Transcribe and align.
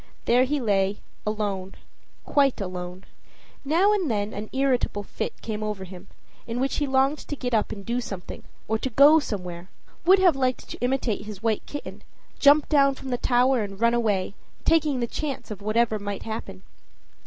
There 0.25 0.45
he 0.45 0.59
lay, 0.59 0.97
alone, 1.27 1.75
quite 2.25 2.59
alone. 2.59 3.03
Now 3.63 3.93
and 3.93 4.09
then 4.09 4.33
an 4.33 4.49
irritable 4.51 5.03
fit 5.03 5.39
came 5.43 5.61
over 5.61 5.83
him, 5.83 6.07
in 6.47 6.59
which 6.59 6.77
he 6.77 6.87
longed 6.87 7.19
to 7.19 7.35
get 7.35 7.53
up 7.53 7.71
and 7.71 7.85
do 7.85 8.01
something, 8.01 8.41
or 8.67 8.79
to 8.79 8.89
go 8.89 9.19
somewhere 9.19 9.69
would 10.03 10.17
have 10.17 10.35
liked 10.35 10.67
to 10.69 10.79
imitate 10.79 11.27
his 11.27 11.43
white 11.43 11.67
kitten 11.67 12.01
jump 12.39 12.67
down 12.67 12.95
from 12.95 13.09
the 13.09 13.17
tower 13.19 13.61
and 13.61 13.79
run 13.79 13.93
away, 13.93 14.33
taking 14.65 15.01
the 15.01 15.05
chance 15.05 15.51
of 15.51 15.61
whatever 15.61 15.99
might 15.99 16.23
happen. 16.23 16.63